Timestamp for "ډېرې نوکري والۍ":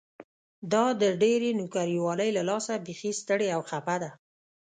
1.21-2.29